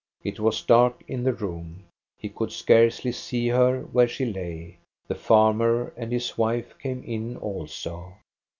[0.23, 1.83] It was dark in the room.
[2.17, 4.79] He could scarcely see her where she lay.
[5.07, 8.15] The farmer and his wife came in also.